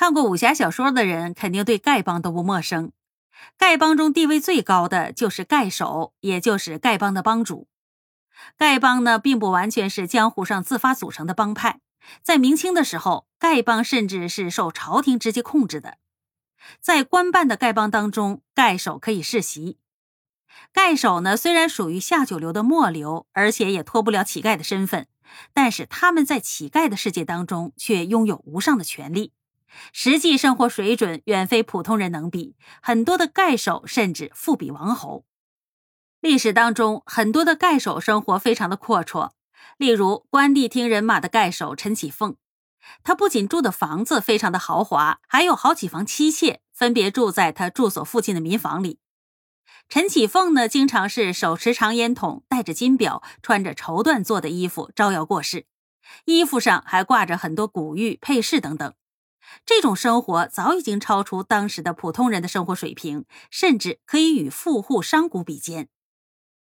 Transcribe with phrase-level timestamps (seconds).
[0.00, 2.90] 看过武侠小说的人肯定对丐帮都不陌生。
[3.58, 7.68] 丐帮中地位最高的就是丐首，也就是丐帮的帮主。
[8.56, 11.80] 丐帮呢，并不完全是江湖上自发组成的帮派。
[12.22, 15.98] 在明清的时候，丐帮甚至是受朝廷直接控制的。
[16.80, 19.76] 在官办的丐帮当中，丐首可以世袭。
[20.72, 25.06] 丐首呢，虽然属于下九流的末流，而且也脱不了乞丐的身份，
[25.52, 29.34] 但是他们在乞丐的世界当中却拥有无上的权利，
[29.92, 32.56] 实际生活水准远非普通人能比。
[32.82, 35.24] 很多的丐首甚至富比王侯。
[36.20, 39.30] 历史当中，很多的丐首生活非常的阔绰。
[39.76, 42.36] 例如，关帝厅人马的丐首陈启凤，
[43.02, 48.98] 他不仅住的房子非常的豪华，还有好几房妻妾，分别住在他住所附近的民房里。
[49.88, 55.66] 陈启凤呢，经常是手持长烟筒，戴着金表，穿着绸缎做的衣服招摇过市，
[56.26, 58.92] 衣服上还挂着很多古玉配饰等等。
[59.66, 65.88] 这种生活早已经超出当时的普通人的生活水平，甚至可以与富户商贾比肩。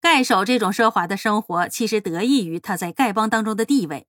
[0.00, 4.06] 丐首这种奢华的生活，其实得益于他在丐帮当中的地位。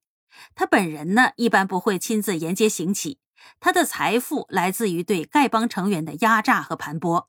[0.54, 3.18] 他本人呢，一般不会亲自沿街行乞，
[3.60, 7.28] 他的财富来自于对丐帮成员的压榨和盘剥。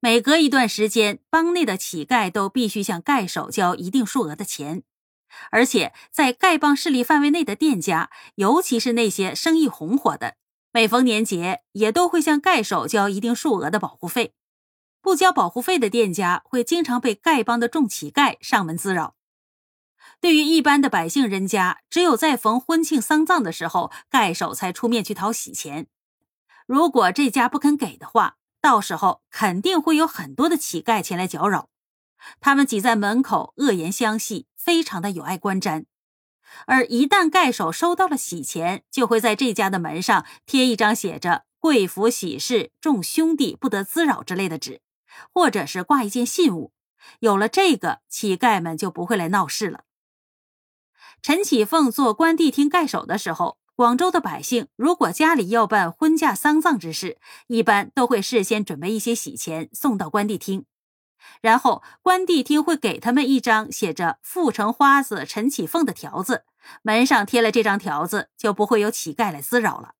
[0.00, 4.82] 每隔一段时间，帮内的乞丐都必须向丐首交一定数额的钱，
[5.50, 10.34] 而且在丐帮势力范围内的店家，尤其是那些生意红火的，
[10.78, 14.32] 每逢年节也都会向丐首交一定数额的保护费。
[15.00, 19.16] 不交保护费的店家会经常被丐帮的众乞丐上门滋扰。
[20.20, 25.88] 对于一般的百姓人家，只有在逢婚庆丧葬的时候，丐首才出面去讨喜钱。
[26.64, 31.70] 如果这家不肯给的话，到时候肯定会有很多的乞丐前来搅扰。
[32.38, 35.86] 他们挤在门口，恶言相戏，非常的有碍观瞻。
[36.66, 44.80] 而一旦丐首收到了喜钱，就会在这家的门上贴一张写着“贵府喜事，众兄弟不得滋扰”之类的纸。
[45.32, 46.72] 或者是挂一件信物，
[47.20, 49.84] 有了这个，乞丐们就不会来闹事了。
[51.22, 57.18] 陈启凤做关帝厅盖首的时候，广州的百姓如果家里要办婚嫁丧葬之事，
[57.48, 60.66] 一般都会事先准备一些喜钱送到关帝厅，
[61.40, 66.44] 然后关帝厅会给他们一张写着“富城花子陈启凤”的条子，
[66.82, 69.94] 门上贴了这张条子，就不会有乞丐来滋扰了。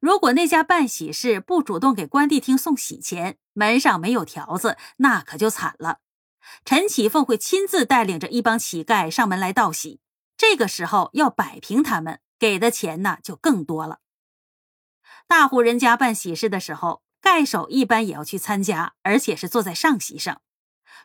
[0.00, 6.00] 如果那家办喜事不主动给关帝厅送喜钱，门上没有条子，那可就惨了。
[6.64, 10.00] 陈启凤会亲自带领着一帮乞丐上门来道喜，
[10.36, 14.00] 这个时候要摆平他们，给的钱呢就更多了。
[15.26, 20.40] 大户人家办喜事的时候，丐首一般也要去参加，而且是坐在上席上。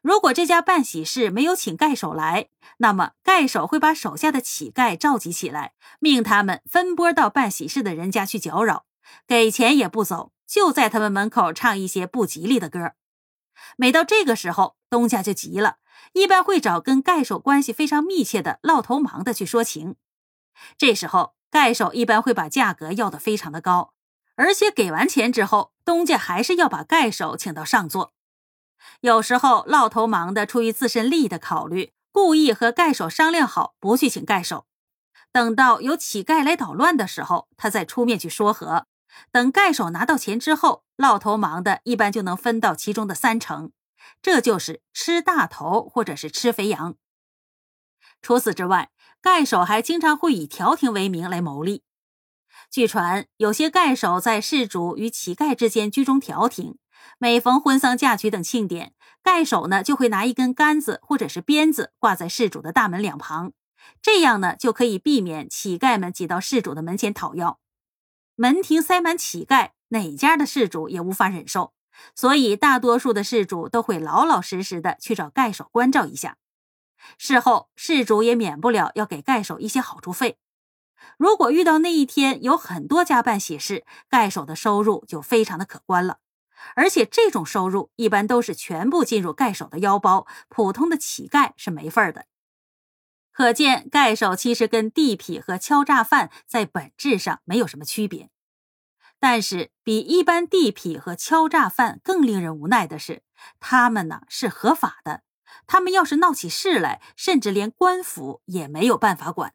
[0.04, 8.86] 如果这家办喜事没有请丐首来，那么丐首会把手下的乞丐召集起来，命他们分拨到办喜事的人家去搅扰，
[9.26, 12.92] 给钱也不走，就在他们门口唱一些不吉利的歌。
[13.76, 15.78] 每到这个时候，东家就急了，
[16.14, 19.96] 一般会找跟丐首关系非常密切的烙头忙的去说情。
[20.78, 23.96] 这时候，丐首一般会把价格要得非常的高，
[24.42, 28.16] 而且给完钱之后，东家还是要把丐首请到上座。
[29.02, 34.66] 有时候，烙头忙的出于自身利益的考虑，故意和丐首商量好不去请丐首，
[35.32, 38.88] 等到有乞丐来捣乱的时候，他再出面去说和。
[39.32, 43.72] 等丐首拿到钱之后，烙头忙的一般就能分到其中的三成，
[44.24, 46.96] 这就是吃大头或者是吃肥羊。
[48.24, 48.90] 除此之外，
[49.22, 51.84] 丐首还经常会以调停为名来牟利。
[52.72, 56.78] 据传，有些丐首在事主与乞丐之间居中调停。
[57.18, 63.52] 每逢婚丧嫁娶等庆典，盖首呢就会拿一根杆子或者是鞭子挂在事主的大门两旁，
[64.02, 67.60] 这样呢就可以避免乞丐们挤到事主的门前讨要。
[68.36, 71.74] 门庭塞满乞丐，哪家的事主也无法忍受，
[72.16, 76.38] 所以大多数的事主都会老老实实的去找盖首关照一下。
[77.18, 80.38] 事后事主也免不了要给盖首一些好处费。
[81.18, 86.20] 如果遇到那一天有很多家办喜事，盖首的收入就非常的可观了。
[86.76, 92.26] 而且这种收入一般都是全部进入盖首的腰包，普通的乞丐是没份儿的。
[93.32, 98.30] 可见盖首其实跟地痞和敲诈犯在本质上没有什么区别。
[99.20, 103.24] 但是比一般地痞和敲诈犯更令人无奈的是，
[103.60, 105.24] 他们呢是合法的，
[105.66, 109.54] 他们要是闹起事来，甚至连官府也没有办法管。